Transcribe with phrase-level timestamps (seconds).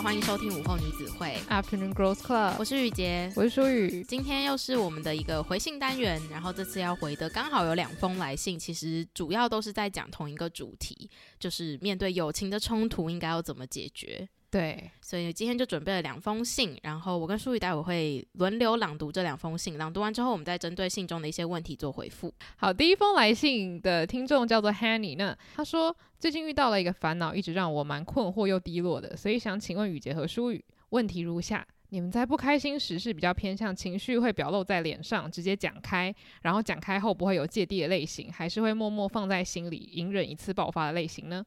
[0.00, 4.02] 好，欢迎收听午后女子会 Afternoon Girls Club，我是雨洁，我是舒雨。
[4.02, 14.26] 今天又是我们的一个回信单元，然后这次要回的刚好有两封来信，其实主要都是在讲同一个主题，就是面对友情的冲突应该要怎么解决。
[14.50, 22.34] 对，所以今天就准备了两封信，然后我跟舒雨待会会轮流朗读这两封信，朗读完之后，我们再针对信中的一些问题做回复。
[22.56, 36.12] 好，第一封来信的听众叫做 Hanny，那他说最近遇到了一个烦恼，一直让我蛮困惑又低落的，所以想请问雨杰和舒雨，问题如下：你们在不开心时是比较偏向情绪会表露在脸上，直接讲开，
[36.42, 41.46] 然后讲开后不会有芥蒂的类型，还是会默默放在心里，隐忍一次爆发的类型呢？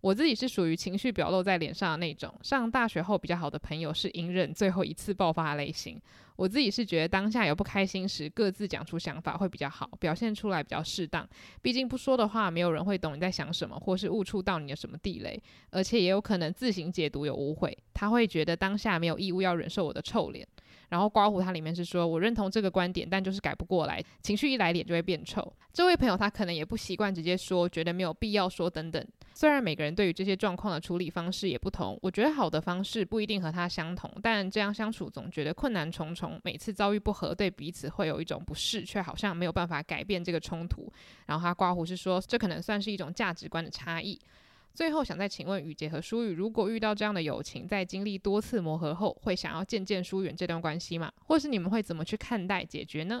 [0.00, 2.32] 我自己是属于情绪表露在脸上的那种。
[2.42, 6.00] 上大学后比较好的朋友是隐忍最后一次爆发类型。
[6.36, 11.28] 我自己是觉得当下有不开心时，各自讲出想法会比较好，表现出来比较适当。
[11.60, 15.38] 毕竟不说的话，没有人会懂你在想什么，或是误触到你的什么地雷，
[15.70, 17.76] 而且也有可能自行解读有误会。
[17.92, 20.46] 他会觉得当下没有义务要忍受我的臭脸。
[20.88, 25.54] 然后刮胡它里面是说，我认同这个观点，但就是改不过来，情绪一来脸就会变臭。
[25.72, 29.06] 这位朋友他可能也不习惯直接说，觉得没有必要说等等。
[29.32, 36.38] 虽然每个人对于这些状况的处理方式也不同，我觉得好的方式不一定和他相同，但这样相处总觉得困难重重。
[36.44, 40.92] 每次遭遇不合，对彼此会有一种不适，却好像没有办法改变这个冲突。
[41.26, 44.18] 然后他刮胡是说，这可能算是一种价值观的差异。
[44.72, 51.10] 最后想再请问雨洁和舒雨，如果遇到这样的友情，在经历多次磨合后，会想要渐渐疏远这段关系吗？
[51.26, 53.20] 或是你们会怎么去看待解决呢？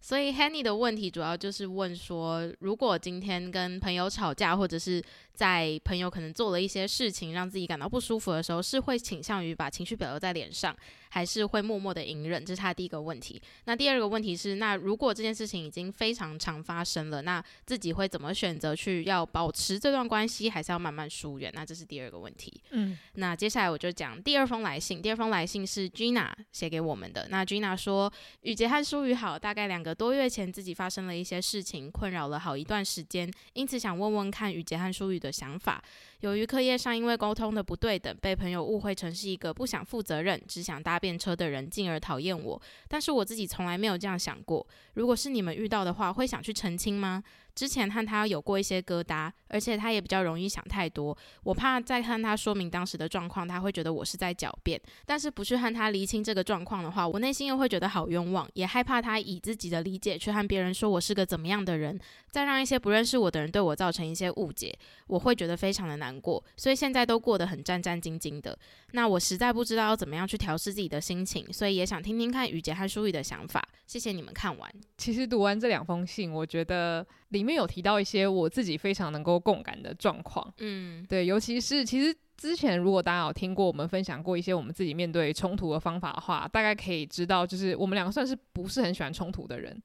[0.00, 5.02] 所以 Henny 的问题主要就是问说，如果今天跟朋友吵架，或者是
[5.34, 10.74] 在朋友可能做了一些事情让自己感到不舒服的时候，是会倾向于把情绪表露在脸上，
[11.10, 12.44] 还是会默默的隐忍？
[12.44, 13.42] 这是他第一个问题。
[13.64, 21.52] 那第二个问题是，那如果这件事情已经非常常发生了，那自己会怎么选择去要保持这段关系，还是要慢慢疏远？
[21.54, 22.62] 那这是第二个问题。
[22.70, 25.02] 嗯，那接下来我就讲第二封来信。
[25.02, 27.26] 第二封来信是 Gina 写给我们的。
[27.30, 28.10] 那 Gina 说，
[28.42, 29.87] 雨洁和舒雨好，大概两个。
[29.94, 35.82] 多月前，自己发生了一些事情，困扰了好一段时间，因此想问问看雨杰和舒雨的想法。
[36.20, 42.60] 由于课业上因为沟通的不对等，被朋友误会成是一个不想负责任、只想搭便车的人，进而讨厌我。
[42.88, 44.66] 但是我自己从来没有这样想过。
[44.94, 47.22] 如果是你们遇到的话，会想去澄清吗？
[47.58, 51.16] 之前和他有过一些疙瘩，而且他也比较容易想太多。
[51.42, 54.80] 我怕再和他说明当时的状况，他会觉得我是在狡辩。
[55.04, 61.98] 但是不去和他厘清这个状况的话，我内心又会觉得好冤枉，也害怕他以自己的理解去和别人说我是个怎么样的人，
[62.30, 66.18] 再让一些不认识我的人对我造成一些误解，我会觉得非常的难。
[66.20, 68.58] 过，所以现在都过得很战战兢兢的。
[68.92, 73.66] 那我实在不知道要怎么样去调试自己的心情，所以也想听听看雨洁和舒雨的想法。
[73.86, 74.70] 谢谢你们看完。
[74.96, 80.52] 其实读完这两封信，我觉得里面有提到一些我自己非常能够共感的状况。
[80.58, 89.82] 嗯，对，尤其是其实之前如果大家有听过我们分享过一些我们自己面对冲突的方法的话，大概可以知道，就是我们两个算是不是很喜欢冲突的人。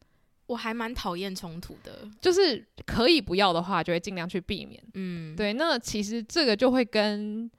[0.47, 4.83] 我还蛮讨厌冲突的，就是可以不要的话，就会尽量去避免。
[4.93, 7.49] 嗯，对，那其实这个就会跟。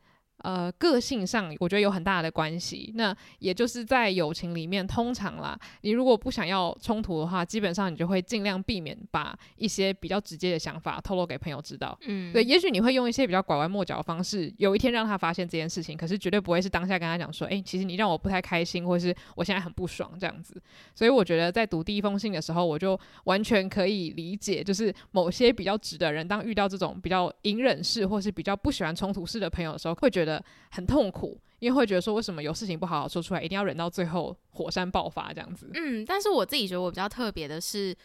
[0.45, 2.93] 呃，个性上我觉得有很大的关系。
[2.97, 11.99] 那也就是在友情里面，通常啦，你如果不想要冲突的话，基本上你就会尽量避免把一些比较直接的想法透露给朋友知道。
[12.03, 20.61] 嗯，对，也许你会用一些比较拐弯抹角的方式，有一天让他发现这件事情，可是绝对不会是当下跟他讲说，诶，其实你让我不太开心，或是我现在很不爽这样子。
[20.95, 30.34] 所以我觉得在读第一封信的时候，我就完全可以理解，就是某些比较直的人，当遇到这种比较隐忍式或是比较不喜欢冲突式的朋友的时候，会觉得。
[30.71, 35.71] 很痛苦，因为会觉得说，为什么有事情不好好说出来，一定要忍到最后火山爆发这样子。
[35.75, 37.97] 嗯，但是我自己觉得我比较特别的是，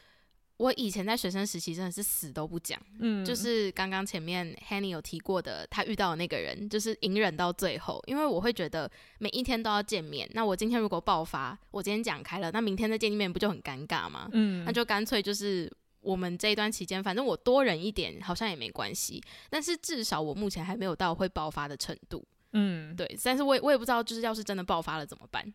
[0.58, 2.80] 我以前在学生时期真的是死都不讲。
[3.00, 8.90] 嗯，就是刚刚前面 Hanny 有提过的，他遇到的那个人，就是隐忍到最后，因为我会觉得
[9.20, 14.30] 每一天都要见面，那我今天如果爆发，我今天讲开了，那明天再见面不就很尴尬吗？
[14.34, 15.72] 嗯，那就干脆就是。
[16.02, 19.22] 我们这一段期间，反正我多忍一点，好像也没关系。
[19.50, 22.26] 但是至少我目前还没有到会爆发的程度。
[22.54, 23.18] 嗯，对。
[23.24, 25.54] 但是我也我也不知道，就是要是真的爆发了怎么办？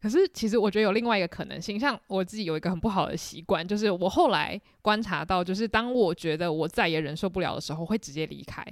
[0.00, 8.66] 可是其实我觉得有另外一个可能性，像我自己有一个很不好的习惯，就是我后来观察到，就是当我觉得我再也忍受不了的时候，会直接离开。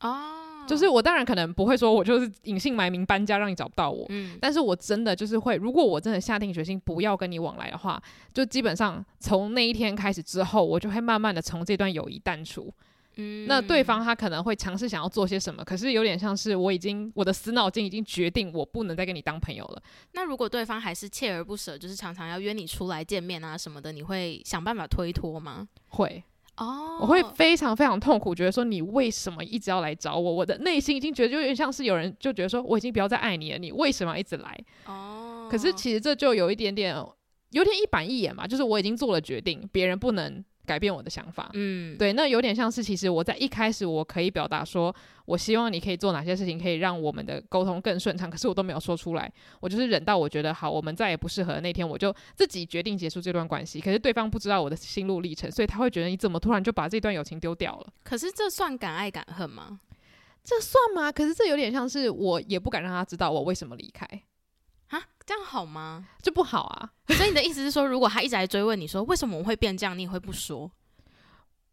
[0.00, 0.45] 哦。
[0.66, 4.04] 就是我当然可能不会说，我就是隐姓埋名搬家让你找不到我。
[4.08, 8.02] 嗯，但是我真的就是会，如果我真的下定决心不要跟你往来的话，
[8.34, 12.72] 就基本上从那一天开始之后，我就会慢慢的从这段友谊淡出。
[13.18, 19.82] 嗯，那对方他可能会尝试想要做些什么，可是有点像是我已经我的死脑筋已经决定我不能再跟你当朋友了。
[20.12, 25.66] 那如果对方还是锲而不舍，就是常常要约你出来见面啊什么的，你会想办法推脱吗？
[25.88, 26.22] 会。
[26.56, 30.32] 哦，我会非常非常痛苦，觉得说你为什么一直要来找我？
[30.32, 34.58] 我的内心已经觉得就有点像是有人就觉得说我已经不要再爱你了，你为什么一直来？
[34.86, 36.96] 哦，可是其实这就有一点点
[37.50, 40.44] 有点一板一眼嘛，就是我已经做了决定，别人不能。
[40.66, 53.80] 改变我的想法，嗯，对，那有点像是，其实我在一开始我可以表达说，我希望你可以做哪些事情，可以让我们的沟通更顺畅，可是我都没有说出来，我就是忍到我觉得好，我们再也不适合的那天，我就自己决定结束这段关系。
[53.80, 57.86] 可是对方不知道我的心路历程，所以他会觉得你怎么突然就把这段友情丢掉了？
[58.02, 59.80] 可是这算敢爱敢恨吗？
[60.42, 61.10] 这算吗？
[61.10, 64.20] 可是这有点像是我也不敢让他知道我为什么离开啊，
[65.26, 66.06] 这样好吗？
[66.22, 66.90] 就不好啊。
[67.08, 70.70] 所以你的意思是说，如果他一直来追问你说为什么我会变这样，你也会不说？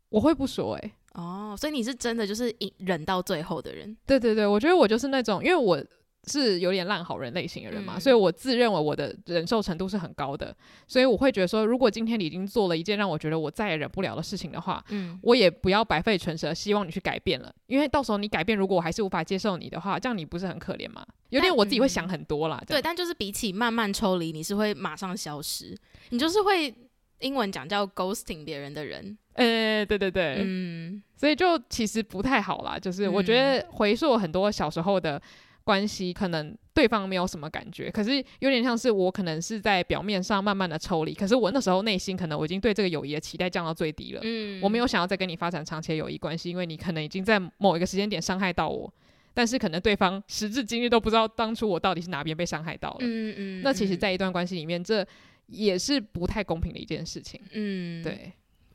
[0.10, 3.96] 我会不说哎、欸，哦，所以你是真的就是忍到最后的人。
[4.06, 5.84] 对对对，我觉得我就是那种，因为我
[6.26, 10.56] 是有点烂好人类型的人嘛，嗯、所以我自认为我的忍受程度是很高的，
[10.88, 21.06] 所以我会觉得说，如果今天你已经做了一件让我觉得我再也忍不了的事情的话，嗯，我也不要白费唇舌，希望你去改变了，因为到时候你改变，如果我还是无法接受你的话，这样你不是很可怜吗？
[21.30, 22.58] 有点我自己会想很多啦。
[22.62, 25.78] 嗯、对，但就是比起慢慢抽离，你是会马上消失，
[26.10, 26.74] 你就是会。
[27.20, 32.78] 英文讲叫 ghosting 别人的人，呃、欸，对对对，嗯，所以就其实不太好啦。
[32.78, 35.22] 就是我觉得回溯很多小时候的
[35.64, 44.22] 关系，可能对方没有什么感觉，可是有点像是我可能是在表面上慢慢的抽离，可是我那时候内心可能我已经对这个友谊的期待降到最低了。
[44.24, 48.94] 嗯，我没有想要再跟你发展长期的友谊关系，因为你可能已经在某一个时间点伤害到我，
[49.34, 52.98] 但是可能对方时至今日都不知道当初我到底是哪边被伤害到了。
[53.02, 55.06] 嗯嗯，嗯，那其实，在一段关系里面，这。
[55.48, 57.40] 也是不太公平的一件事情。
[57.52, 58.32] 嗯，对，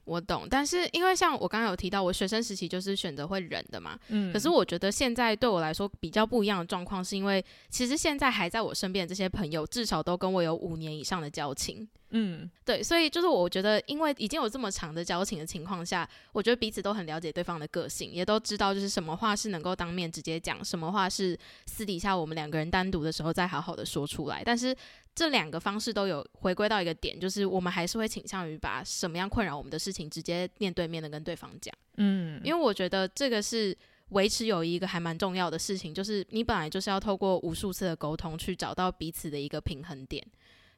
[0.08, 0.46] 我懂。
[0.48, 3.98] 但是因为像我刚刚有提到，我学生时期就是选择会忍的嘛。
[4.08, 4.32] 嗯。
[4.32, 11.86] 可是我觉得现在对我来说比较不一样的状况，是因为其实现在还在我身边的这些朋友，至少都跟我有五年以上的交情。
[12.10, 12.82] 嗯，对。
[12.82, 24.42] 所以就是我觉得，因为已经有这么长的交情的情况下，我觉得彼此都很了解对方的个性，也都知道就是什么话是能够当面直接讲，什么话是私底下我们两个人单独的时候再好好的说出来。
[24.44, 24.74] 但是。
[25.18, 31.74] 这两个方式都有回归到一个点，就是我们还是会倾向于把什么样困扰我们的事情直接面对面的跟对方讲。
[31.96, 33.76] 嗯，因为我觉得这个是
[34.10, 40.24] 维持友谊一个还蛮重要的事情，就是你本来就是要透过无数次的沟通去找到彼此的一个平衡点，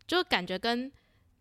[0.07, 0.91] 就感觉跟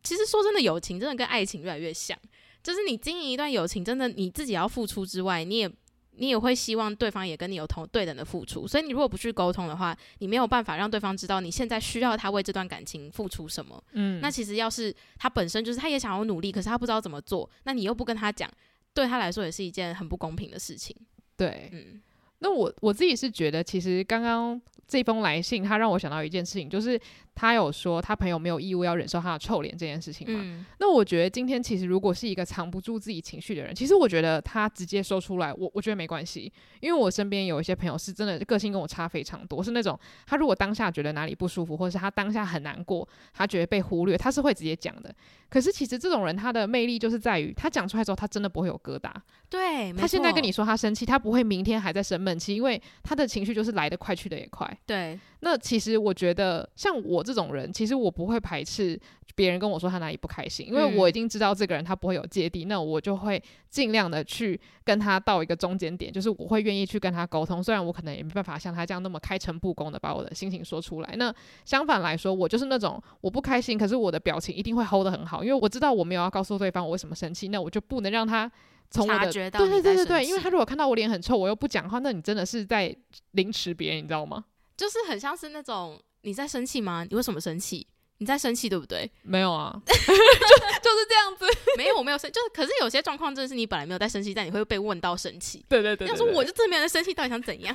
[0.04, 2.20] 其实说真的，友情真的跟爱情越来越像，
[2.62, 5.72] 就是你经营一段友情，真的你自己要付出之外，你也。
[6.20, 13.82] 你也会希望对方也跟你有同对等的付出，所以你如果不去沟通的话，你没有办法让对方知道你现在需要他为这段感情付出什么。
[13.94, 18.52] 嗯，那其实要是他本身就是他也想要努力，可是他不知道怎么做，那你又不跟他讲，
[18.94, 20.96] 对他来说也是一件很不公平的事情。
[21.38, 22.02] 对，嗯，
[22.40, 27.00] 那我我自己是觉得，其实刚刚这封来信，他让我想到一件事情，就是。
[27.36, 30.42] 他有说他朋友没有义务要忍受他的臭脸这件事情嘛？
[30.44, 36.52] 嗯，那我觉得今天其实如果是一个藏不住自己情绪的人，其实我觉得他直接说出来，我我觉得没关系，
[36.82, 39.98] 因为我身边有一些朋友是真的个性跟我差非常多，是那种
[40.28, 45.16] 他如果当下觉得哪里不舒服，或者是他当下很难过，他觉得被忽略，他是会直接讲的。
[45.50, 49.10] 可是其实这种人他的魅力就是在于他讲出来之后，他真的不会有疙瘩。
[49.50, 54.78] 对，他现在跟你说他生气，他不会明天还在生闷气，因为他的情绪就是来得快去得也快。
[54.86, 55.18] 对。
[55.42, 59.00] 那其实我觉得，像我这种人，其实我不会排斥
[59.36, 71.16] 别人跟我说他哪里不开心，因为我已经知道这个人他不会有芥蒂，那我就会尽量的去跟他到一个中间点，就是我会愿意去跟他沟通，虽然我可能也没办法像他这样那么开诚布公的把我的心情说出来。
[71.16, 78.52] 那相反来说，我就是那种我不开心，可是我的表情一定会 hold 得很好，因为我知道我没有要告诉对方我为什么生气，那我就不能让他
[78.92, 82.96] 从我的察觉到对对对对对，因为他如果看到我脸很臭，我又不讲话，那你真的是在
[83.32, 84.46] 凌迟别人，你知道吗？
[84.76, 86.00] 就是很像是那种。
[86.24, 87.06] 你在生气吗？
[87.10, 87.88] 你为什么生气？
[88.18, 89.10] 你在生气对不对？
[89.24, 91.46] 没有啊，就就是这样子。
[91.78, 95.66] 没有，我没有生，就是可是有些状况真的是你本来没有在生气，但你会被问到生气。
[95.70, 97.74] 对对对，对，要说我就真的没有在生气，到底想怎样？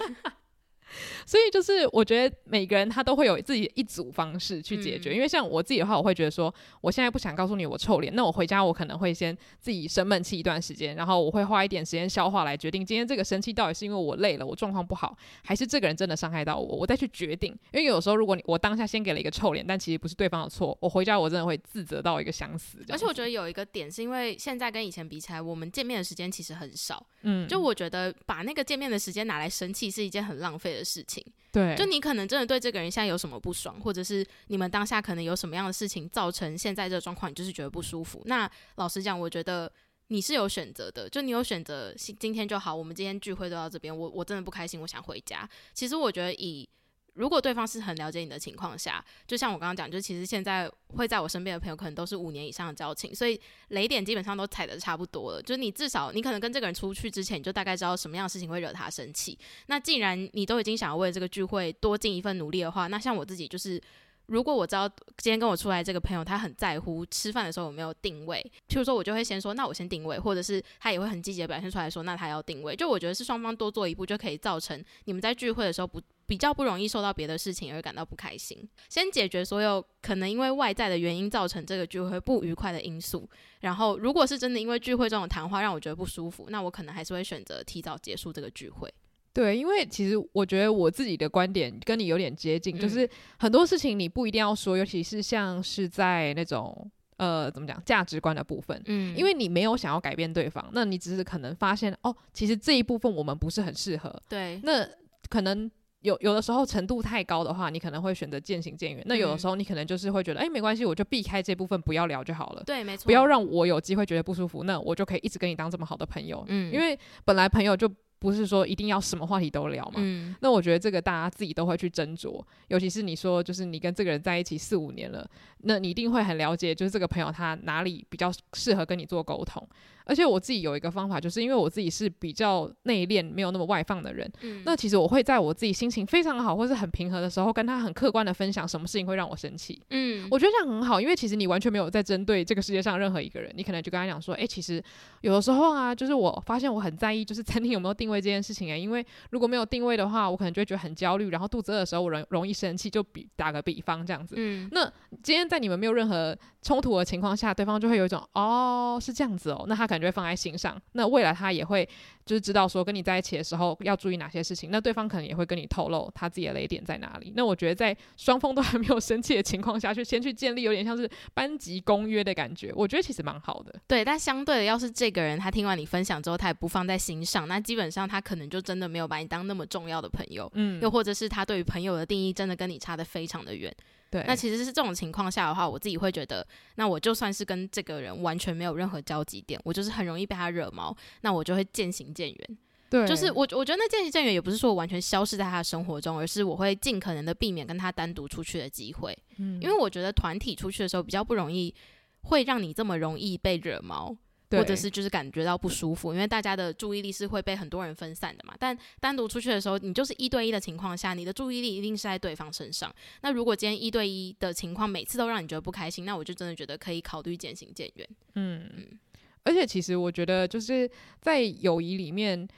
[1.26, 5.12] 所以就是，我觉得每个人他都会有自己一组方式去解决。
[5.12, 17.52] 嗯、因为像我自己的话，我会觉得说，我现在不想告诉你我臭脸，那我回家我可能会先自己生闷气一段时间，然后我会花一点时间消化来决定今天这个生气到底是因为我累了，我状况不好，还是这个人真的伤害到我，我再去决定。
[17.72, 22.78] 因为有时候如果你我当下先给了一个臭脸，但其实不是对方的错，我回家我真的会自责到一个想死。
[22.88, 27.04] 而且我觉得有一个点是因为现在跟以前比起来，我们见面的时间其实很少。
[27.22, 31.24] 嗯，就我觉得把那个见面的时间拿来生气是一件很浪费的事情。
[31.50, 38.20] 对，就你可能真的对这个人现在有什么不爽，或者是你们当下可能有什么样的事情造成现在这个状况，你就是觉得不舒服。
[38.26, 39.70] 那老实讲，我觉得
[40.08, 45.48] 你是有选择的，就你有选择，今天就好，我们今天聚会都到这边，我我真的不开心，我想回家。
[45.72, 46.68] 其实我觉得以
[47.14, 55.42] 如果对方是很了解你的情况下，就像我刚刚讲，就其实现在会在我身边的朋友，可能都是五年以上的交情，所以雷点基本上都踩得差不多了。
[55.42, 59.38] 就你至少，你可能跟这个人出去之前，你就大概知道什么样的事情会惹他生气。
[59.66, 63.80] 那既然你都已经想要为这个聚会多尽一份努力的话，那像我自己就是。
[64.28, 72.74] 如果我知道今天跟我出来这个朋友，他很在乎吃饭的时候有没有定位，譬如说，我就会先说，那我先定位，或者是他也会很积极的表现出来说，那他要定位。
[72.74, 78.68] 就我觉得是双方多做一步，就可以造成你们在聚会的时候不比较不容易受到别的事情而感到不开心。
[78.88, 83.28] 先解决所有可能因为外在的原因造成这个聚会不愉快的因素，
[83.60, 88.92] 然后如果是真的因为聚会这种谈话让我觉得不舒服，那我可能还是会选择提早结束这个聚会。
[89.32, 104.88] 对，因为其实我觉得我自己的观点跟你有点接近，嗯、就是很多事情你不一定要说，尤其是像是在那种呃怎么讲价值观的部分，嗯，因为你没有想要改变对方，那你只是可能发现哦，其实这一部分我们不是很适合，对，那
[105.28, 105.68] 可能
[106.04, 112.96] 有有的时候程度太高的话，你可能会选择渐行渐远，那有的时候你可能就是会觉得，哎、嗯，没关系，我就避开这部分，不要聊就好了，对，没。
[112.96, 117.90] 错，不要让我有机会觉得不舒服，那我就可以一直跟你当这么好的朋友，嗯，因为本来朋友就。
[118.24, 119.96] 不是说一定要什么话题都聊嘛？
[119.98, 125.28] 嗯，那我觉得这个大家自己都会去斟酌，尤其是你说，就是你跟这个人在一起四五年了，
[125.58, 129.68] 那你一定会很了解，就是这个朋友他哪里比较适合跟你做沟通。
[130.06, 139.80] 而且我自己有一个方法，就是因为我自己是比较内敛、没有那么外放的人，嗯，那其实我会在我自己心情非常好或是很平和的时候，跟他很客观的分享什么事情会让我生气。
[139.88, 144.82] 嗯，我觉得这样很好，因为其实你完全没有在针对这个世界上任何一个人，你可能就跟他讲说，诶，其实
[145.22, 154.34] 有的时候啊，就是我发现我很在意，就是餐厅有没有定位这件事情诶，因为如果没有定位的话，我可能就会觉得很焦虑，然后肚子饿的时候我容容易生气，就比打个比方这样子。
[154.38, 154.84] 嗯，那
[155.22, 160.80] 今天在你们没有任何冲突的情况下，对方就会有一种哦，是这样子哦，那他感觉会放在心上。
[160.92, 161.88] 那未来他也会
[162.24, 167.32] 就是知道说跟你在一起的时候要注意哪些事情，那对方可能也会跟你透露他自己的雷点在哪里。
[167.36, 173.74] 那我觉得在双方都还没有生气的情况下去先去建立有点像是班级公约的感觉，我觉得其实蛮好的。
[173.86, 183.74] 对，但相对的，要是这个人他听完你分享之后，他也不放在心上，那基本上他可能就真的没有把你当那么重要的朋友，嗯，又或者是他对于朋友的定义真的跟你差的非常的远。
[184.10, 186.46] 对，那其实是这种情况下的话，我自己会觉得，
[186.76, 192.58] 那我就算是跟这个人完全没有任何交集点，我就是很容易被他惹毛，那我就会渐行渐远。
[192.88, 199.16] 对，就是我我觉得那渐行渐远也不是说我完全消失在他的生活中，而是我会尽可能的避免跟他单独出去的机会。
[199.38, 201.74] 嗯，因为我觉得团体出去的时候比较不容易
[202.22, 204.16] 会让你这么容易被惹毛。
[204.56, 208.54] 或者是就是感觉到不舒服，因为大家的注意力是会被很多人分散的嘛。
[208.58, 212.94] 但单独出去的时候，你就是一对一的情况下，你的注意力一定是在对方身上。
[213.22, 218.08] 那如果今天一对一的情况每次都让你觉得不开心，那我就真的觉得可以考虑渐行渐远。
[218.34, 218.98] 嗯嗯。
[219.44, 222.48] 而且其实我觉得就是在友谊里面，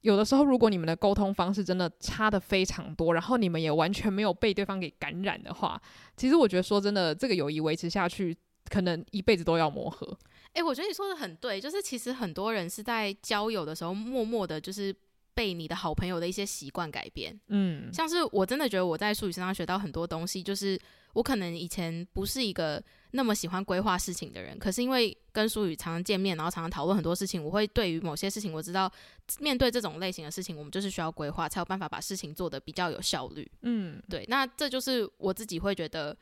[0.00, 5.78] 有的时候如果你们的沟通方式真的差的非常多，然后你们也完全没有被对方给感染的话，
[6.16, 8.34] 其实我觉得说真的，这个友谊维持下去，
[8.70, 10.16] 可能一辈子都要磨合。
[10.54, 14.94] 诶、欸，我觉得你说的很对，就是其实很多人是在交友的时候，默默的，就是
[15.32, 17.38] 被你的好朋友的一些习惯改变。
[17.48, 20.78] 嗯，像是我真的觉得我在书宇身上学到很多东西，就是
[21.12, 28.90] 我可能以前不是一个那么喜欢规划事情的人，可是因为跟书宇常常见面，然后常常讨论很多事情，我会对于某些事情我知道，
[29.38, 33.48] 面对这种类型的事情，我们就是需要规划，才有办法把事情做得比较有效率。
[33.62, 36.16] 嗯，对，那这就是我自己会觉得。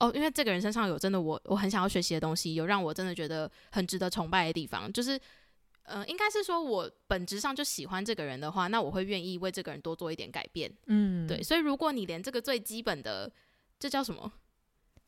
[0.00, 5.18] 哦，因为这个人身上有真的我我很想要学习的东西，有让我真的觉得很值得崇拜的地方，就是，
[5.82, 10.72] 呃，应该是说我本质上就喜欢这个人的话，那我会愿意为这个人多做一点改变。
[10.86, 13.30] 嗯，对，所以如果你连这个最基本的，
[13.78, 14.32] 这叫什么？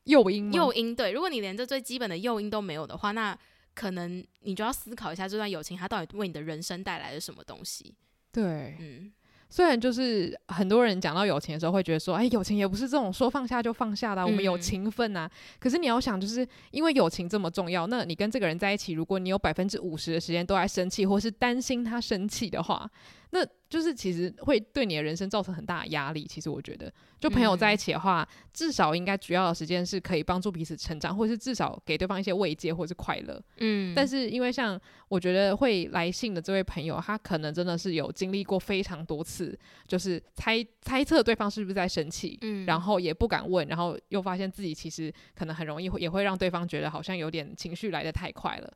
[0.05, 0.53] 诱因？
[0.53, 0.97] 诱因？
[0.97, 3.39] 对，如果你连这最基本的诱因都没有的话，那
[3.75, 7.95] 可能你就要思考一下这段友情它到底为你的人生带来了什么东西。
[8.33, 9.13] 对，嗯。
[9.51, 15.29] 虽然就是很多人讲到友情的时候会觉得说，哎，友情也不是这种说放下就放下的，我们有情分呐。
[15.59, 22.89] 可是你要想，就是因为友情这么重要，那你跟这个人在一起，如果你有百分之五十的时间都在生气，或是担心他生气的话，
[23.33, 26.25] 那就是其实会对你的人生造成很大的压力。
[26.25, 33.41] 其实我觉得，就朋友在一起的话，嗯、至少应该主要的时间是可以帮助彼此成长，或是至少给对方一些慰藉或是快乐。
[33.59, 33.95] 嗯。
[33.95, 39.57] 但是因为像我觉得会来信的这位朋友，他可能真的是有经历过非常多次，
[39.87, 48.73] 就是猜猜测对方是不是在生气，嗯，然后也不敢问，然后又发现自己其实可能很容易会也会让对方觉得好像有点情绪来的太快了。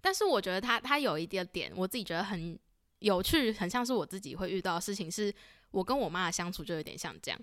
[0.00, 2.56] 但是我觉得他他有一点点，我自己觉得很。
[3.00, 5.34] 有趣，很像是我自己会遇到的事情，是
[5.70, 7.40] 我跟我妈的相处就有点像这样，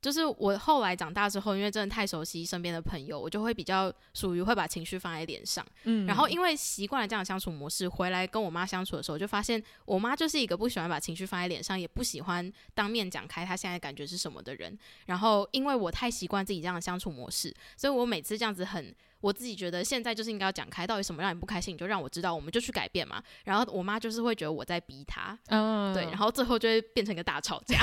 [0.00, 5.66] 就是我后来长大之后，因为真的太熟悉身边的朋友，我就会比较属于会把情绪放在脸上。
[5.84, 14.78] 嗯，然后因为习惯了这样的相处模式，回来跟我妈相处的时候，就发现我妈就是一个不喜欢把情绪放在脸上，也不喜欢当面讲开她现在感觉是什么的人。
[15.06, 23.20] 然后因为我太习惯自己这样的相处模式，所以我每次这样子很，我自己觉得现在就是应该要讲开，到底什么让你不开心，你就让我知道，我们就去改变嘛。
[23.44, 27.80] 然后我妈就是会觉得我在逼她，嗯，对，然后最后就会变成一个大吵架。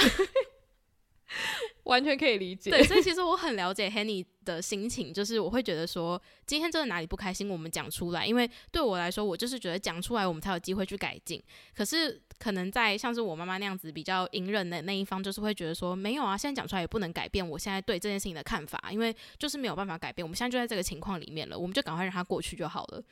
[1.83, 2.69] 完全可以理解。
[2.69, 11.41] 对，所以其实我很了解 Henny 的心情，就是我会觉得说，今天真的哪里不开心，我们讲出来，因为对我来说，我就是觉得讲出来，我们才有机会去改进。
[11.75, 20.25] 可是可能在像是我妈妈那样子比较隐忍的那一方，就是会觉得说，没有啊，现在讲出来也不能改变我现在对这件事情的看法，因为就是没有办法改变。
[20.25, 23.03] 我们现在就在这个情况里面了，我们就赶快让它过去就好了。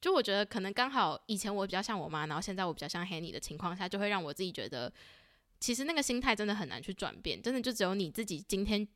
[0.00, 4.92] 就我觉得可能刚好以前我比较像我妈，然后现在我比较像 Henny 的情况下，就会让我自己觉得。
[5.58, 8.86] 其实那个心态真的很难去转变，真的就只有你自己今天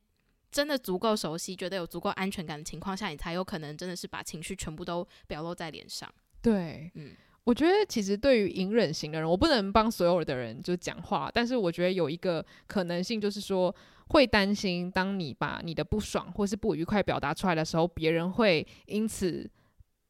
[0.51, 6.07] 真的足够熟悉，觉得有足够安全感的情况下，你才有可能真的是把情绪全部都表露在脸上。
[6.41, 13.75] 对，嗯，我觉得其实对于隐忍型的人，我不能帮所有的人就讲话，但是我觉得有一个可能性，就是说
[14.09, 19.49] 会担心，当你把你的不爽或是不愉快表达出来的时候，别人会因此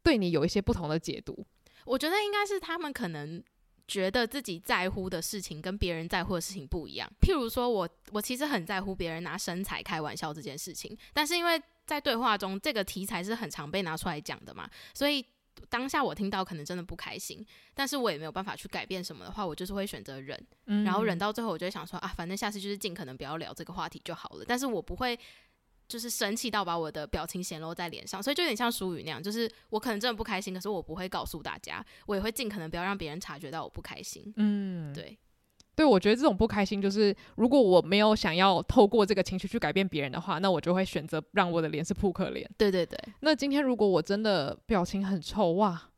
[0.03, 1.45] 对你有一些不同的解读。
[1.85, 3.43] 我觉得应该是他们可能。
[3.91, 7.11] 觉得自己在乎的事情跟别人在乎的事情不一样。
[7.21, 15.25] 譬如说我，我我其实很在乎别人拿身材开玩笑这件事情，但是因为在对话中这个题材是很常被拿出来讲的嘛，所以
[15.67, 24.45] 当下我听到可能真的不开心，但是我也没有办法去改变什么的话，我就是会选择忍，嗯，然后忍到最后，我就会想说啊，反正下次就是尽可能不要聊这个话题就好了。
[24.47, 25.19] 但是我不会。
[25.91, 34.31] 就是生气到把我的表情显露在脸上，所以就有点像淑语那样，就是我可能真的不开心，可是我不会告诉大家，我也会尽可能不要让别人察觉到我不开心。
[34.37, 35.17] 嗯，对，
[35.75, 42.49] 对，我觉得这种不开心，就是如果我没有想要透过这个情绪去改变别人的话，那我就会选择让我的脸是扑克脸。
[42.57, 42.97] 对对对。
[43.19, 45.89] 那今天如果我真的表情很臭哇，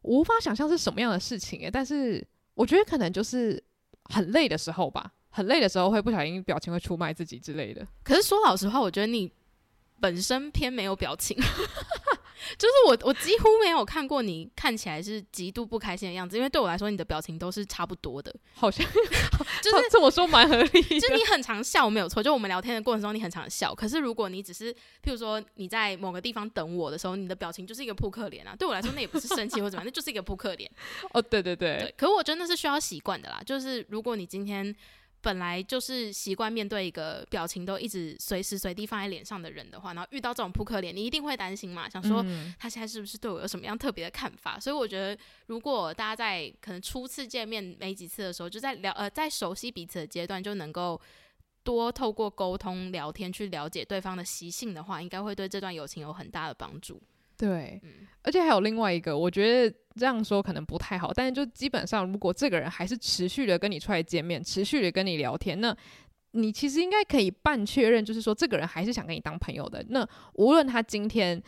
[0.00, 3.62] 我无法想象是什么样的事情诶，但是我觉得可能就是
[4.04, 5.12] 很累的时候吧。
[5.36, 7.86] 很累的时候会不小心表情会出卖自己之类的。
[8.02, 9.30] 可是说老实话，我觉得你
[10.00, 11.36] 本身偏没有表情，
[12.56, 16.38] 就是我我几乎没有看过你看起来是极度不开心的样子。
[16.38, 18.86] 因为对我来说，你的表情都是差不多的，好像
[19.62, 21.00] 就是这么说蛮合理的。
[21.00, 23.74] 就你很常笑没有错，就我们聊天的过程中你很常笑。
[23.74, 28.56] 可是如果你只是譬如说你在某个地方等我的时候，你的表情就是一个扑克脸啊。
[28.56, 30.70] 对我来说，那也不是生气或怎么样，那就是一个扑克脸。
[31.12, 31.94] 哦，对对对，对。
[31.96, 33.42] 可是我真的是需要习惯的啦。
[33.44, 34.74] 就是如果你今天。
[35.26, 42.24] 本来就是习惯面对一个表情都一直随时随地放在脸上的人的话，然后遇到这种扑克脸，你一定会担心嘛，想说
[42.60, 44.56] 他现在是不是对我有什么样特别的看法？
[44.60, 51.00] 所以我觉得，如果大家在可能初次见面没几次的时候，就在聊呃在熟悉彼此的阶段，就能够
[51.64, 57.02] 多透过沟通聊天去了解对方的习性的话，应该会对这段友情有很大的帮助。
[57.36, 65.76] 对，嗯，而且还有另外一个，我觉得这样说可能不太好，但是就基本上，如果这个人还是持续的跟你出来见面，持续的跟你聊天，那
[66.32, 69.84] 你其实应该可以半确认，就是说这个人还是想跟你当朋友的。
[69.88, 71.42] 那无论他今天。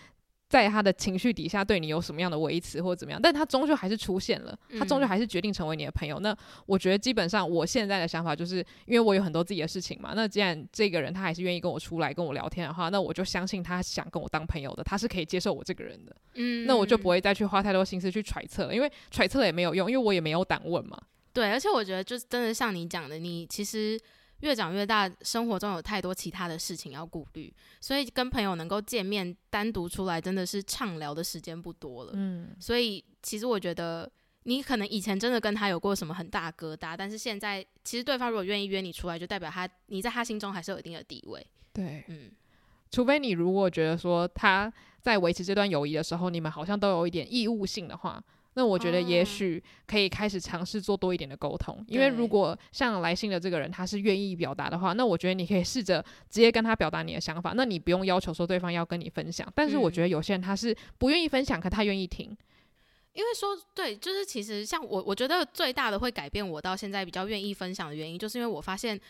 [0.49, 6.19] 在他的情绪底下对你有什么样的维持或者怎么样，但他终究还是出现了，他终究还是决定成为你的朋友。
[6.21, 10.13] 嗯、那我觉得基本上我现在的想法就是，因为我有很多自己的事情嘛。
[10.17, 16.17] 那既然这个人他还是愿意跟我出来跟我聊天的话，那我就相信他想跟我当朋友的，他是可以接受我这个人的。
[16.35, 20.99] 嗯，那我就不会再去花太多心思去揣测了，因为揣测了也没有用，因为我也没有胆问嘛。
[21.35, 24.01] 对，而且我觉得就是真的像你讲的，你其实。
[24.41, 32.13] 越长越大，生活中有太多其他的事情要顾虑，所以跟朋友能够见面单独出来，真的是畅聊的时间不多了。
[32.15, 34.11] 嗯，所以其实我觉得，
[34.45, 41.45] 你可能以前真的跟他有过什么很大疙瘩，但是现在其实对方如果愿意约你出来，就代表他你在他心中还是有一定的地位。
[41.73, 42.31] 对，嗯，
[42.91, 48.23] 除非你如果觉得说他在维持这段友谊的时候，你们好像都有一点义务性的话。
[48.59, 59.47] 那我觉得也许可以开始尝试做多一点的沟通，哦，因为如果像来信的这个人他是愿意表达的话，那我觉得你可以试着直接跟他表达你的想法，那你不用要求说对方要跟你分享。
[59.55, 62.37] 但是我觉得有些人他是不愿意分享，可他愿意听，
[63.13, 69.01] 因为说对，就是其实像我，我觉得最大的会改变我到现在比较愿意分享的原因，就是因为我发现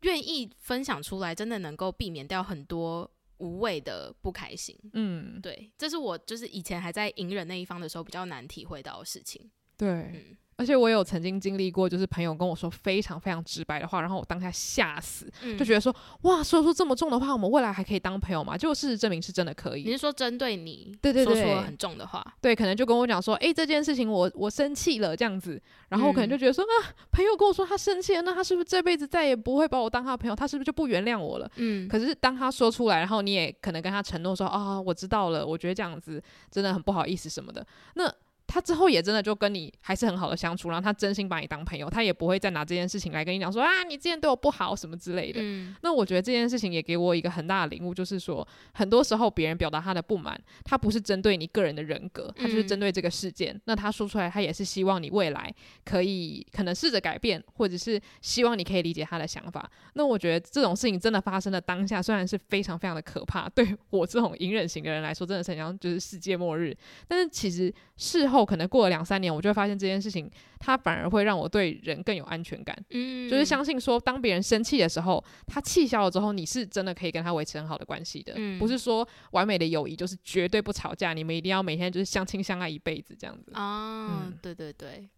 [0.00, 3.10] 愿意分享出来，真的能够避免掉很多。
[3.40, 9.50] 无谓的不开心，嗯，对，这是我就是以前还在隐忍那一方的时候比较难体会到的事情。
[9.76, 18.58] 对，嗯，而且我有曾经经历过，就是朋友跟我说非常非常直白的话，然后我当下吓死，嗯、就觉得说哇，说出这么重的话，我们未来还可以当朋友吗？
[18.58, 19.84] 结果事实证明是真的可以。
[19.84, 30.36] 你是说针对你，对对对，说出了很重的话，对，可能就跟我讲说，哎、欸，这件事情我我生气了这样子，然后我可能就觉得说、嗯、啊，朋友跟我说他生气了，那他是不是这辈子再也不会把我当他的朋友？
[30.36, 31.50] 他是不是就不原谅我了？
[31.56, 38.12] 嗯，可是当他说出来，然后你也可能跟他承诺说啊，我知道了，我觉得这样子真的很不好意思什么的，那。
[38.50, 45.40] 他之后也真的就跟你还是很好的相处，然后他真心把你当朋友，他也不会再拿这件事情来跟你讲说啊，你之前对我不好什么之类的。
[45.40, 53.54] 嗯，那我觉得这件事情也给我一个很大的领悟，就是说很多时候别人表达他的不满，他不是针对你个人的人格，他就是针对这个事件。
[53.54, 59.70] 嗯，那他说出来，他也是希望你未来可以可能试着改变，或者是希望你可以理解他的想法。
[59.94, 66.76] 那我觉得这种事情真的发生的当下，虽然是非常非常的可怕，对我这种隐忍型的人来说，真的是很像就是世界末日。
[67.06, 72.76] 但是其实事后可能过了两三年，我就会发现这件事情，它反而会让我对人更有安全感。
[72.90, 78.34] 嗯，就是相信说，当别人生气的时候，他气消了之后，你是真的可以跟他维持很好的关系的。
[78.36, 83.50] 嗯，不是说完美的友谊就是绝对不吵架，你们一定要每天就是相亲相爱一辈子这样子。
[83.54, 85.08] 啊，嗯，对对对，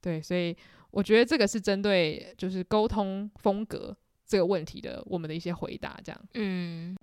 [0.00, 0.56] 对，所以
[0.90, 6.20] 我觉得这个是针对就是沟通风格这个问题的我们的一些回答，这样。
[6.34, 6.96] 嗯。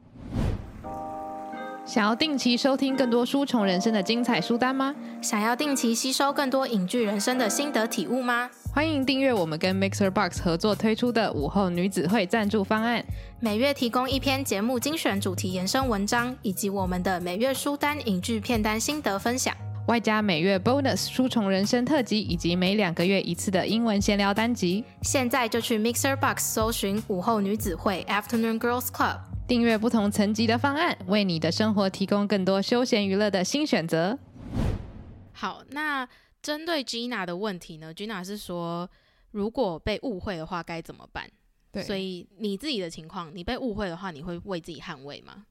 [1.83, 4.95] 想要定期收听更多书虫人生的精彩书单吗？
[5.19, 8.49] 想要定期吸收更多影剧人生的心得体悟吗？
[8.73, 13.03] 欢迎订阅我们跟 Mixer Box 合作推出的午后女子会赞助方案，
[13.39, 19.53] 每月提供一篇节目精选主题延伸文章，以及我们的每月书单影剧片单心得分享，
[19.91, 24.85] 外加每月 Bonus 书虫人生特辑，以及每两个月一次的英文闲聊单集。
[25.01, 29.19] 现在就去 Mixer Box 搜寻午后女子会 Afternoon Girls Club。
[29.49, 34.17] 订阅不同层级的方案，为你的生活提供更多休闲娱乐的新选择。
[35.33, 36.07] 好，那
[36.41, 38.89] 针对 Gina 的问题呢？Gina 是说，
[39.31, 41.29] 如果被误会的话该怎么办？
[41.69, 45.47] 对，所以你自己的情况，你被误会的话，你会为自己捍卫吗？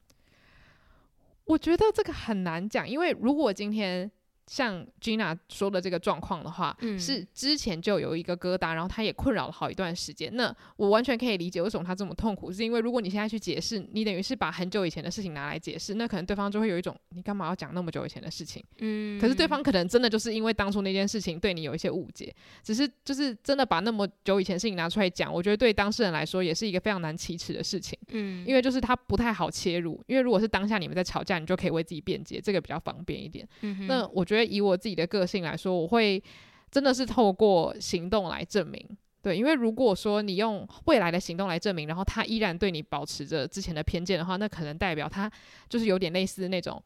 [1.44, 4.10] 我觉得这个很难讲，因为如果今天。
[4.50, 10.28] 像 Gina 说的这个状况的话，嗯，是之前就有一个疙瘩，然后他也困扰了好一段时间。
[10.34, 18.60] 那我完全可以理解为什么他这么痛苦，是因为如果你现在去解释，你等于是把很久以前的事情拿来解释，那可能对方就会有一种你干嘛要讲那么久以前的事情？
[18.78, 22.34] 嗯，可是对方可能真的就是因为当初那件事情对你有一些误解，
[22.64, 27.96] 只是就是真的把那么久以前的事情拿出来讲，我觉得对当事人来说也是一个非常难启齿的事情。
[28.08, 33.48] 嗯，因为就是他不太好切入，因为如果是当下你们在吵架，你就可以为自己辩解，这个比较方便一点。
[33.60, 34.39] 嗯，那我觉得。
[34.44, 36.22] 以我自己的个性来说，我会
[36.70, 38.84] 真的是透过行动来证明，
[39.22, 45.30] 对，因为如果说你用未来的行动来证明，然后他依然对你保持着之前的偏见的话，那可能代表他
[45.68, 46.82] 就是有点类似那种，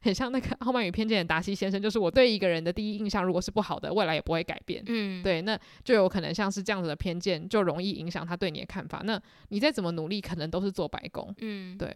[0.00, 11.94] 很像那个《傲慢与偏见》的达西先生，就是我对一个人的第一印象如果是不好的，未来也不会改变，嗯，对，那就有可能像是这样子的偏见，就容易影响他对你的看法，那你再怎么努力，可能都是做白工，嗯，对。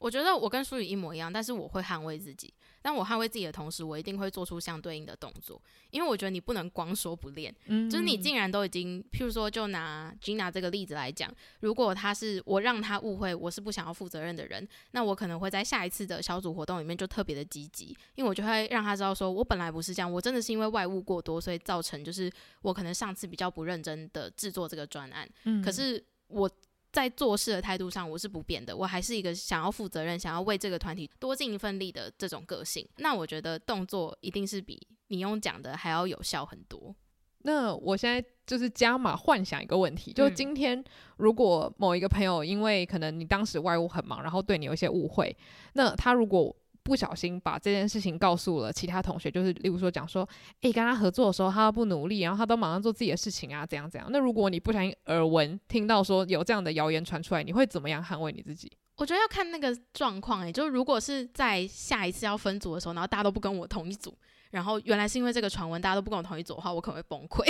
[0.00, 2.52] 我觉得我跟书宇一模一样，但是我会捍卫自己。
[2.82, 5.60] 但我捍卫自己的同时，我一定会做出相对应的动作，
[5.90, 7.54] 因为我觉得你不能光说不练。
[7.66, 22.32] 嗯，就是你竟然都已经，譬如说，就拿 Gina 这个例子来讲，如果他是我让他误会我是不想要负责任的人，那我可能会在下一次的小组活动里面就特别的积极，因为我就会让他知道说，我本来不是这样，我真的是因为外物过多，所以造成就是
[22.62, 25.28] 我可能上次比较不认真的制作这个专案。
[25.44, 26.50] 嗯，可是我。
[26.92, 32.86] 在做事的态度上，我是不变的，我还是一个想要负责任、想要为这个团体多尽一份力的这种个性。
[32.96, 36.94] 那我觉得动作一定是比你用讲的还要有效很多。
[37.42, 40.84] 那我现在就是加码幻想一个问题，就今天
[41.16, 45.34] 如果某一个朋友因为可能你当时外务很忙，然后对你有一些误会，
[45.72, 46.54] 那他如果
[46.90, 50.28] 不小心把这件事情告诉了其他同学，就是例如说讲说，
[50.62, 54.10] 诶，跟他合作的时候他不努力，然后他都马上做自己的事情啊，怎样怎样。
[54.10, 58.68] 那如果你不小心耳闻听到说有这样的谣言传出来，你会怎么样捍卫你自己？
[58.96, 64.12] 我觉得要看那个状况，诶，就是如果是在下一次要分组的时候，然后大家都不跟我同一组，
[64.50, 67.46] 然后原来是因为这个传闻大家都不跟我同一组的话，我可能会崩溃。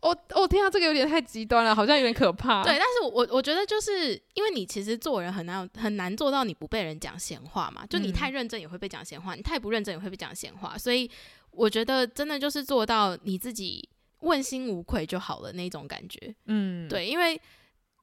[0.00, 2.62] 我我听到这个有点太极端了，好像有点可怕。
[2.62, 11.10] 对，但是我我觉得就是因为你其实做人很难很难做到你不被人讲闲话嘛，就你太认真也会被讲闲话，你太不认真也会被讲闲话，所以
[11.50, 13.88] 我觉得真的就是做到你自己
[14.20, 16.34] 问心无愧就好了那种感觉。
[16.46, 17.40] 嗯，对，因为。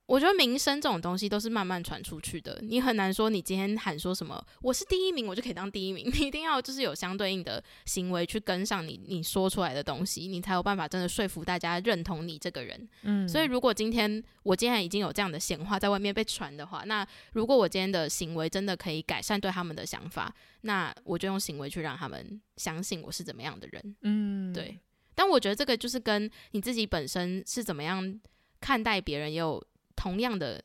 [0.07, 6.05] 我觉得名声这种东西都是慢慢传出去的，你很难说你今天喊说什么我是第一名，我就可以当第一名。
[6.09, 12.87] 你一定要就是有相对应的行为去跟上你你说出来的东西，你才有办法真的说服大家认同你这个人。
[13.01, 23.95] 嗯，所以如果今天我今天已经有这样的闲话在外面被传的话，那如果我今天的行为真的可以改善对他们的想法，那我就用行为去让他们相信我是怎么样的人。
[24.03, 24.79] 嗯，对。
[25.13, 28.17] 但我觉得这个就是跟你自己本身是怎么样
[28.61, 29.61] 看待别人也有
[29.97, 30.63] 同样的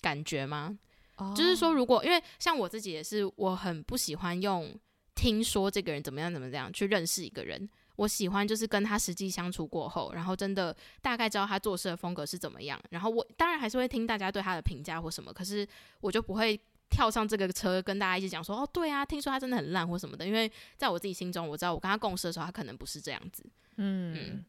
[0.00, 0.78] 感觉吗？
[1.16, 4.78] 哦、就是说，如果因为像我自己也是，我很不喜欢用
[5.14, 7.68] 听说这个人怎么样怎么样去认识一个人。
[7.96, 12.78] 我喜欢就是跟他实际相处过后，然后真的大概知道他做事的风格是怎么样。
[12.90, 15.66] 然后我当然还是会听大家对他的评价或什么，可是
[16.02, 16.60] 我就不会
[16.90, 20.26] 跳上这个车跟大家一起讲说哦，对啊，听说他真的很烂或什么的。
[20.26, 23.42] 因为在我自己心中，我知道我跟他共事的时候，他可能不是这样子。
[23.76, 24.44] 嗯，嗯，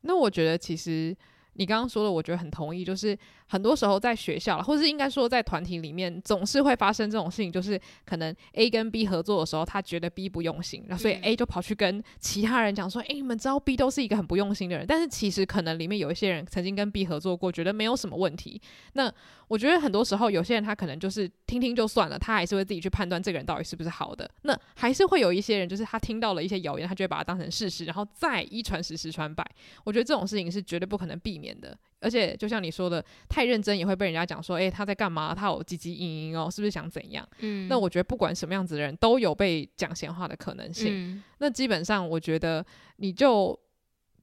[0.00, 1.16] 那我觉得其实
[1.54, 3.18] 你刚刚说的，我觉得很同意，就是。
[3.50, 18.62] 很多时候在学校，或是应该说在团体里面，总是会发生这种事情，就是可能 A 跟 B 合作的时候，他觉得 B 不用心，然后所以 A 就跑去跟其他人讲说：“诶、欸，你们知道 B 都是一个很不用心的人。”但是其实可能里面有一些人曾经跟 B 合作过，觉得没有什么问题。
[18.92, 19.12] 那
[19.48, 24.30] 我觉得很多时候有些人他可能就是听听就算了，他还是会自己去判断这个人到底是不是好的。
[24.42, 29.44] 那还是会有一些人，就是他听到了一些谣言，他就会把它当成事实，然后再一传十，十传百。
[29.82, 31.76] 我觉得这种事情是绝对不可能避免的。
[32.02, 34.24] 而且就像你说的，太认真也会被人家。
[34.24, 35.34] 讲说：“诶、欸，他在干嘛？
[35.34, 40.88] 他有唧唧嘤嘤哦，是不是想怎样？”嗯，那我觉得不管什么样子的人都有被讲闲话的可能性。
[40.90, 42.64] 嗯、那基本上，我觉得
[42.96, 43.58] 你就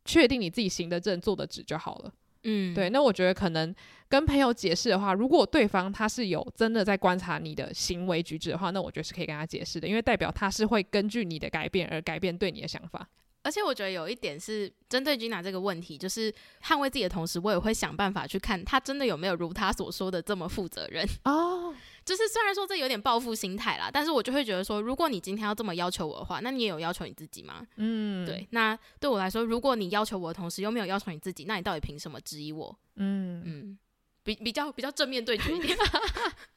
[0.06, 2.12] 确定你自己行得正、坐得直就好了。
[2.44, 2.90] 嗯，对。
[2.90, 3.76] 那我觉得可能
[4.08, 13.08] 跟朋友解释的话，如果对方他是有真的在观察你的行为举止的话，那我觉得是可以跟他解释的，因为代表他是会根据你的改变而改变对你的想法。
[13.48, 16.30] 而且我觉得有一点是针对 Gina 这个问题，就是
[16.62, 21.74] 捍卫自己的同时，我也会想办法去看他真的有没有如他所说的这么负责任哦。
[22.04, 27.66] 就是虽然说这有点报复心态啦，但是我就会觉得说，如果你今天要这么要求我的话，那你也有要求你自己吗？
[27.78, 28.46] 嗯，对。
[28.52, 32.78] 那对我来说，如果你要求我的同时又没有要求你自己，那你到底凭什么质疑我？
[32.98, 33.80] 嗯嗯，
[34.24, 35.78] 比比较比较正面对决一点。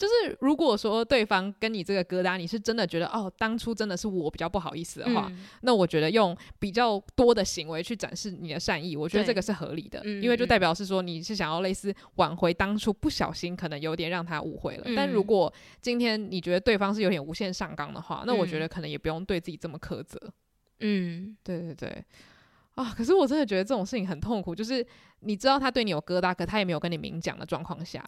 [0.00, 14.84] 就是如果说对方跟你这个疙瘩，你是真的觉得哦，当初真的是我比较不好意思的话，嗯、那我觉得用比较多的行为去展示你的善意，我觉得这个是合理的，因为就代表是说你是想要类似挽回当初不小心可能有点让他误会了。
[14.86, 20.18] 嗯、但如果今天你觉得对方是有点无限上纲的话，那我觉得可能也不用对自己这么苛责。
[20.78, 22.02] 嗯，对对对。
[22.76, 24.86] 啊，可是我真的觉得这种事情很痛苦，就是
[25.18, 28.02] 你知道他对你有疙瘩，可他也没有跟你明讲的状况下。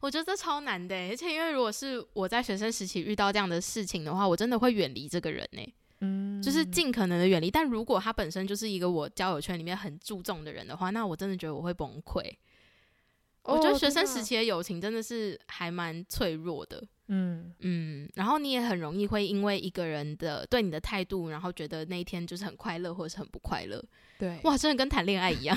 [0.00, 7.50] 我觉得这超难的，而且因为如果是我在学生时期遇到这样的事情的话，我真的会远离这个人呢，嗯，就是尽可能的远离。
[7.50, 12.22] 但如果他本身就是一个我交友圈里面很注重的人的话，那我真的觉得我会崩溃。
[13.42, 23.82] 哦，我觉得学生时期的友情真的是还蛮脆弱的，嗯嗯，然后你也很容易会因为一个人的对你的态度，然后觉得那一天就是很快乐或者是很不快乐。
[24.18, 25.56] 对，哇，真的跟谈恋爱一样。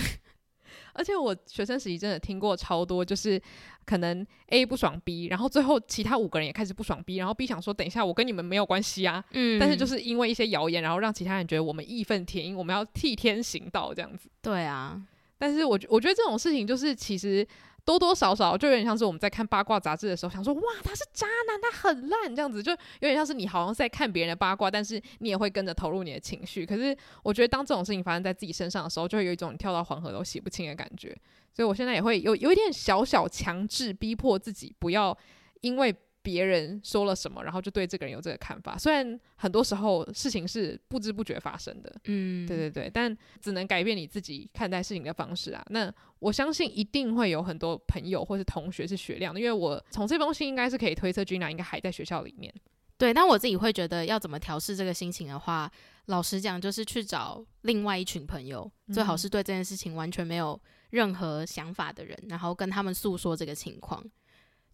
[0.94, 3.42] 而且我学生时期真的听过超多，就是
[3.86, 14.30] 可能 A 不爽 B，然后最后其他五个人也开始不爽 B，然后 B 想说等一下我跟你们没有关系啊，嗯，但是就是因为一些谣言，然后让其他人觉得我们义愤填膺，我们要替天行道这样子。
[14.42, 15.02] 对啊，
[15.38, 17.48] 但是我我觉得这种事情就是其实。
[17.86, 26.66] 多多少少就有点像是我们在看八卦杂志的时候，想说哇，他是渣男，他很烂这样子，就有点像是你好像在看别人的八卦，但是你也会跟着投入你的情绪。
[26.66, 31.16] 可是我觉得当这种事情发生在自己身上的时候，就会有一种跳到黄河都洗不清的感觉。
[31.54, 35.18] 所以我现在也会有有一点小小强制逼迫自己，不要
[35.62, 35.96] 因为。
[36.24, 38.78] 别人说了什么，然后就对这个人有这个看法。
[38.78, 45.64] 虽然很多时候事情是不知不觉发生的，嗯，对对对，但只能改变你自己看待事情的方式啊。
[45.70, 52.52] 那我相信一定会有很多朋友或是同学是雪亮的，因为我从这封信应该是可以推测 Gina 应该还在学校里面。
[52.98, 55.70] 对，但我自己会觉得要怎么调试这个心情的话，
[56.06, 60.58] 老实讲就是去找另外一群朋友，嗯、最好是对这件事情完全没有
[60.92, 64.02] 任何想法的人，然后跟他们诉说这个情况。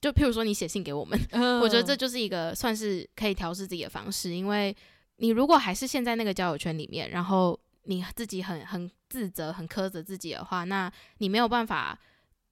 [0.01, 4.33] 就譬如说，你写信给我们，嗯、我觉得这就是一个算是可以调试自己的方式。
[4.33, 4.75] 因为
[5.17, 11.99] 你如果还是陷在那个交友圈里面，然后你自己很很自责、很苛责自己的话，那你没有办法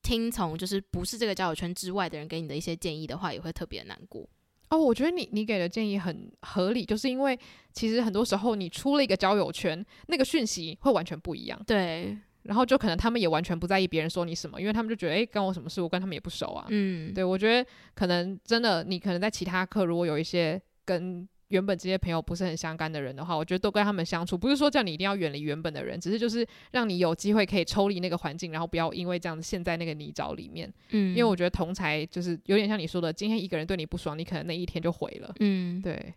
[0.02, 4.28] 听从，就是不是这个交友圈之外的人给你的一些建议的话，也会特别难过。
[4.70, 7.40] 哦，我觉得你你给的建议很合理，就是因为
[7.72, 11.58] 其实很多时候你出了一个交友圈，那个讯息会完全不一样。
[11.66, 12.18] 对。
[12.48, 15.82] 然后就可能他们也完全不在意别人说你什么，因为他们就觉得诶，关我什么事？
[15.82, 16.66] 我跟他们也不熟啊。
[16.70, 30.74] 嗯，对，我觉得可能真的，你可能在其他课如果有一些跟原本这些朋友不是很相干的人的话，我觉得都跟他们相处，不是说叫你一定要远离原本的人，只是就是让你有机会可以抽离那个环境，然后不要因为这样子陷在那个泥沼里面。
[30.92, 35.36] 嗯，因为我觉得同才就是有点像你说的，今天一个人对你不爽，你可能那一天就毁了。
[35.42, 36.14] 嗯，对。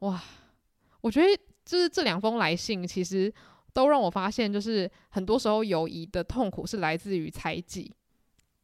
[0.00, 0.20] 哇，
[1.00, 1.26] 我觉得
[1.64, 3.32] 就是这两封来信其实。
[3.76, 7.92] 都让我发现，就是很多时候友谊的痛苦是来自于猜忌。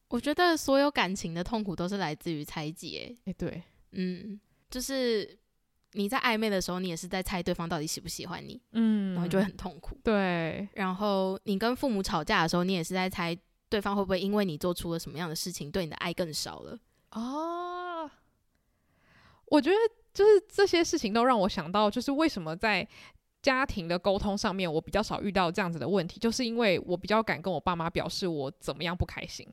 [0.08, 2.96] 我觉得所有感情的痛苦都是来自于猜忌。
[2.96, 5.38] 诶，诶，对，嗯，就是
[5.92, 9.98] 你在暧昧的时候，你也是在猜对方到底喜不喜欢你，嗯，然后就会很痛苦。
[10.02, 13.36] 对，然后你跟父母吵架的时候，你也是在猜
[13.68, 16.78] 对方会不会因为你做出了什么样的事情，对你的爱更少了。
[17.10, 18.10] 哦，
[19.44, 19.76] 我觉得
[20.14, 22.88] 就是这些事情都让我想到，就是为什么在
[23.42, 29.46] 家庭的沟通上面，我比较少遇到这样子的问题，就是因为我比较敢跟我爸妈表示我怎么样不开心。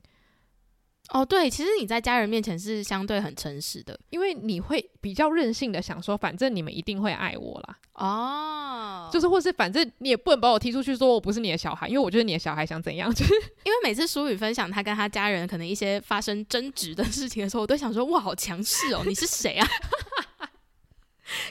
[1.08, 7.76] 哦，对，其实你在家人面前是相对很诚实的，因为你会比较任性的想说，反正你们一定会爱我啦。
[7.94, 19.66] 哦，就是或是反正你也不能把我踢出去，说我不是你的小孩，因为我觉得你的小孩想怎样，就是因为每次淑宇分享他跟他家人可能一些发生争执的事情的时候，我都想说，哇，好强势哦，你是谁啊？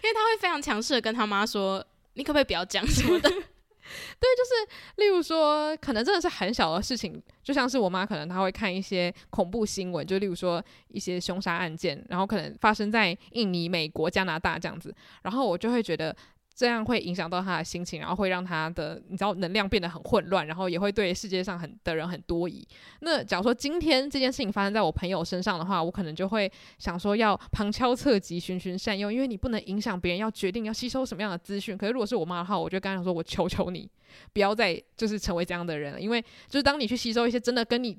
[0.03, 3.29] 因为他会非常强势的跟他妈说，你可不可以不要讲什么的。
[3.29, 14.93] 对，就是例如说，可能真的是很小的事情，就像是我妈，可能她会看一些恐怖新闻，就例如说一些凶杀案件，然后可能发生在印尼、美国、加拿大这样子，
[15.23, 16.15] 然后我就会觉得。
[16.59, 22.67] 这样会影响到他的心情，然后会让他的你知道能量变得很混乱，然后也会对世界上很的人很多疑。
[22.99, 31.77] 那假如说今天这件事情发生在我朋友身上的话，我可能就会想说要旁敲侧击、循循善诱，因为你不能影响别人要决定要吸收什么样的资讯。
[31.77, 33.89] 可是如果是我妈的话，我就跟她说：“我求求你，
[34.33, 37.97] 不要再就是成为这样的人了，因为就是当你去吸收一些真的跟你。”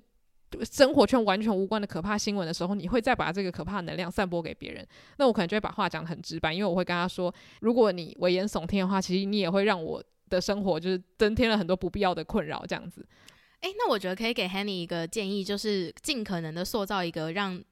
[0.65, 4.87] 生活圈完全无关的可怕新闻的时候，你会再把这个可怕能量散播给别人。
[5.19, 12.65] 那我可能就会把话讲得很直白，因为我会跟他说：如果你危言耸听的话，其实你也会让我的生活就是增添了很多不必要的困扰。
[12.67, 13.07] 这样子，
[13.61, 17.63] 诶，那我觉得可以给 Hanny 一个建议，就是尽可能的塑造一个让。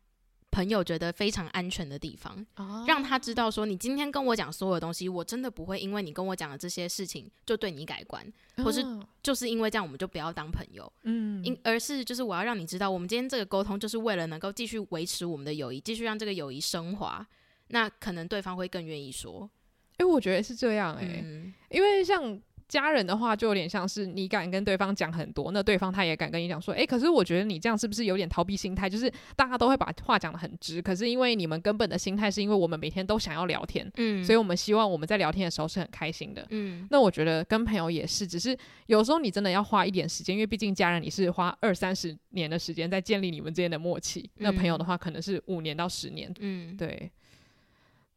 [0.58, 8.84] 朋友觉得非常安全的地方，哦、让他知道说，你今天跟我讲所有的东西，我真的不会因为你跟我讲的这些事情就对你改观，哦、或是
[9.22, 17.24] 就是因为这样我们就不要当朋友，嗯，因而是就是我要让你知道，我们今天这个沟通就是为了能够继续维持我们的友谊，继续让这个友谊升华，
[17.68, 19.48] 那可能对方会更愿意说，
[19.92, 22.42] 哎、欸，我觉得是这样、欸，哎、嗯，因为像。
[22.68, 28.88] 家人的话就有点像是你敢跟对方讲很多，那对方他也敢跟你讲说，诶，可是我觉得你这样是不是有点逃避心态？
[28.88, 36.86] 就是大家都会把话讲得很直，可是因为你们根本的心态是因为我们每天都想要聊天，嗯，所以我们希望我们在聊天的时候是很开心的，嗯。
[36.90, 47.10] 那我觉得跟朋友也是，只是有时候你真的要花一点时间，因为毕竟家人你是花二三十年的时间在建立你们之间的默契，那朋友的话可能是五年到十年，嗯，对。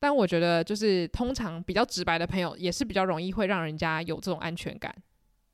[0.01, 4.91] 但我觉得，就是通常比较直白的朋友，也是比较容易会让人家有这种安全感。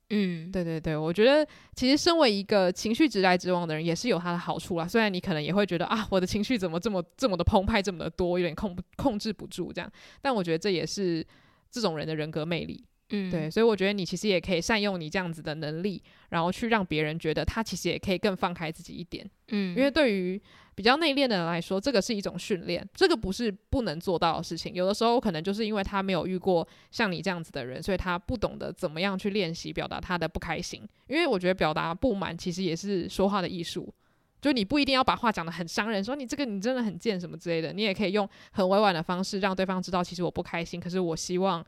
[0.08, 4.88] 嗯，对对对，我觉得其实身为一个情绪直来直往的人，也是有他的好处啦。
[4.88, 9.92] 虽然你可能也会觉得啊，我的情绪怎么这么这么的澎湃，这么的多，有点控控制不住这样。
[10.22, 11.22] 但我觉得这也是
[11.70, 12.82] 这种人的人格魅力。
[13.10, 19.28] 嗯，对，所以我觉得你其实也可以善用你这样子的能力，然后去让别人觉得他其实也可以更放开自己一点。
[19.48, 20.40] 嗯，因为对于
[20.78, 24.72] 比较内敛的人来说，这个是一种训练，这个不是不能做到的事情。
[24.74, 30.88] 有的时候可能就是因为他没有遇过像你这样子的人，所以他不懂得怎么样去练习表达他的不开心。
[31.08, 33.92] 因为我觉得表达不满其实也是说话的艺术，
[34.40, 41.66] 就你不一定要把话讲得很伤人，说你这个你真的很贱什么之类的，你也可以用很委婉的方式让对方知道，其实我不开心，可是我希望。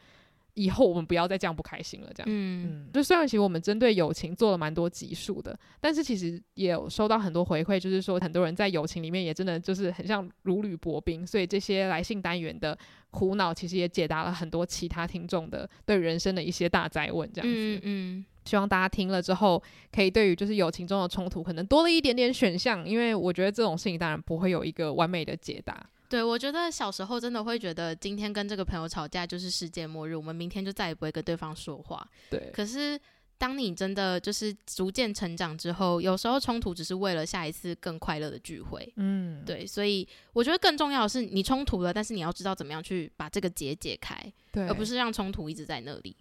[0.54, 2.28] 以后我们不要再这样不开心了，这样。
[2.28, 12.76] 嗯嗯，就虽然其实我们针对友情做了蛮多集数的，但是其实也有收到很多回馈，就是说很多人在友情里面也真的就是很像如履薄冰，所以这些来信单元的
[13.10, 17.56] 苦恼，其实也解答了很多其他听众的对人生的一些大灾问，这样子。
[17.56, 25.84] 嗯嗯，希望大家听了之后，可以对于就是友情中的冲突，可能多了一点点选项，因为我觉得这种事情当然不会有一个完美的解答。
[26.10, 32.04] 对，我觉得小时候真的会觉得今天跟这个朋友吵架就是世界末日，我们明天就再也不会跟对方说话。
[32.28, 32.50] 对。
[32.52, 33.00] 可是
[33.38, 38.92] 当你真的就是逐渐成长之后，有时候冲突只是为了下一次更快乐的聚会。
[38.96, 39.64] 嗯，对。
[39.64, 44.20] 所以我觉得更重要的是，你冲突了，但是你要知道怎么样去把这个结解开，
[44.50, 46.16] 对，而不是让冲突一直在那里。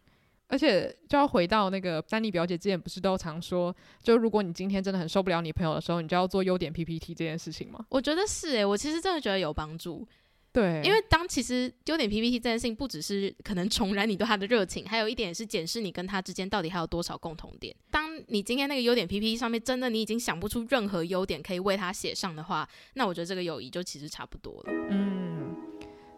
[0.49, 7.85] 而且就要回到那个丹妮表姐之前不是都常说，就如果你今天真的很受不了你朋友的时候，你就要做优点 PPT 这件事情吗？
[7.89, 10.05] 我觉得是诶、欸，我其实真的觉得有帮助。
[10.51, 17.75] 对，因为当其实优点 PPT 这件事情，不只是可能重燃你对他的热情，还有一点是检视你跟他之间到底还有多少共同点。
[17.91, 24.73] 当你今天那个优点 PPT 上面真的你已经想不出任何优点可以为他写上的话，那我觉得这个友谊就其实差不多了。
[24.89, 25.28] 嗯。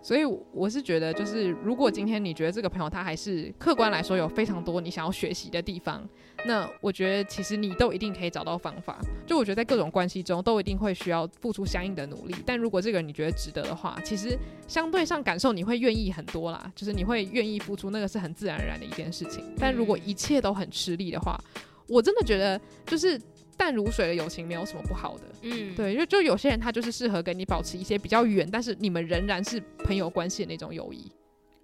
[0.01, 6.07] 所以我是觉得，就是如果今天你觉得这个朋友他还是客观来说有非常多你想要学习的地方，
[6.45, 8.99] 那我觉得其实你都一定可以找到方法。
[9.27, 14.37] 就我觉得在各种关系中都一定会需要付出相应的努力，但如果这个人你觉得值得的话，其实
[14.67, 19.53] 相对上感受你会愿意很多啦，就是你会愿意付出，那个是很自然而然的一件事情。
[19.57, 21.39] 但如果一切都很吃力的话，
[21.87, 23.21] 我真的觉得就是。
[23.57, 31.11] 淡如水的友情没有什么不好的，嗯，对，就就有些人他就是适合跟你保持一些比较远，但是你们仍然是朋友关系的那种友谊，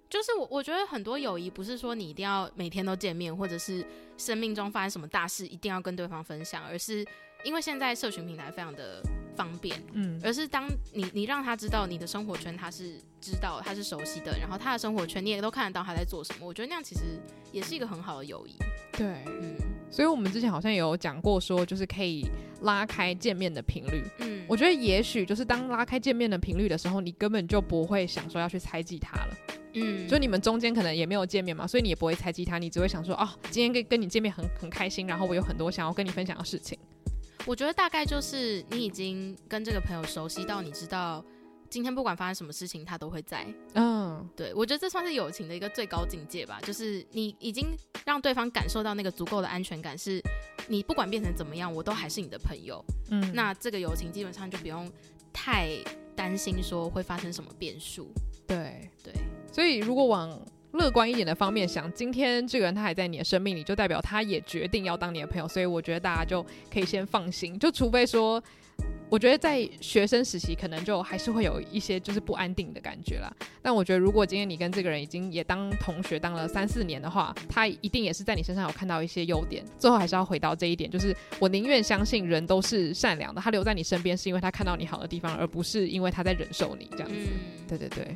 [0.08, 3.84] 就是我我觉得很多友谊不是说你一定要每天都见面，或者是
[4.16, 7.04] 生命中发生什么大事一定要跟对方分享，而是
[7.44, 9.02] 因为现在社群平台非常的
[9.38, 17.02] 方便，嗯，而是当你你让他知道你的生活圈他是知道他是熟悉的，然后他的生活圈你也都看得到他在做什么，我觉得那样其实
[17.52, 18.56] 也是一个很好的友谊。
[18.92, 19.54] 对，嗯，
[19.92, 22.26] 所以我们之前好像有讲过说，就是可以
[22.62, 29.36] 拉开见面的频率，嗯，我觉得也许就是当拉开见面的频率的时候，你根本就不会想说要去猜忌他了。
[29.74, 36.76] 嗯，就你们中间可能也没有见面嘛，所以你也不会猜忌他，你只会想说，哦，今天跟跟你见面很很开心，然后我有很多想要跟你分享的事情。
[37.46, 41.24] 我觉得大概就是你已经跟这个朋友熟悉到你知道，
[41.70, 43.46] 今天不管发生什么事情，他都会在。
[43.74, 50.22] 嗯，对，我觉得这算是友情的一个最高境界吧，就是你已经让对方感受到那个足够的安全感，是
[50.66, 52.84] 你不管变成怎么样，我都还是你的朋友。
[53.10, 54.90] 嗯，那这个友情基本上就不用
[55.32, 55.70] 太
[56.14, 58.10] 担心说会发生什么变数。
[58.46, 59.14] 对对。
[59.50, 60.38] 所以，如果往
[60.72, 65.48] 乐观一点的方面想，今天这个人他还在你的生命里，就代表他也决定要当你的朋友。
[65.48, 67.58] 所以，我觉得大家就可以先放心。
[67.58, 68.42] 就除非说，
[69.08, 73.34] 我觉得在学生时期可能就还是会有一些就是不安定的感觉啦。
[73.62, 79.64] 但我觉得，如果今天你跟这个人已经也当同学当了三四年的话，他一定也是在你身上有看到一些优点。
[79.78, 87.14] 最后还是要回到这一点，就是我宁愿相信人都是善良的，他留在你身边是因为他看到你好的地方，而不是因为他在忍受你这样子。
[87.16, 88.14] 嗯、对对对。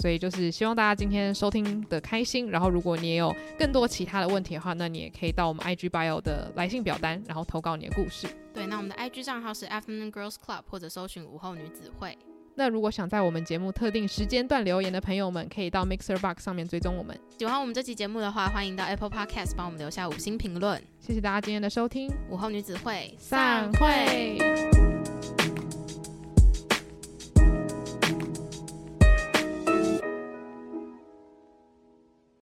[0.00, 8.28] 所以就是希望大家今天收听的开心，然后如果你也有更多其他的问题的话，那你也可以到我们 IG bio 的来信表单，然后投稿你的故事。
[8.54, 12.16] 对，那我们的 IG 账号是 Afternoon Girls Club，或者搜寻午后女子会。
[12.54, 17.16] 那如果想在我们节目特定时间段留言的朋友们，可以到 Mixer Box 上面追踪我们。
[17.38, 20.82] 喜欢我们这期节目的话，欢迎到 Apple Podcast 帮我们留下五星评论。
[20.98, 24.87] 谢谢大家今天的收听，午后女子会散会。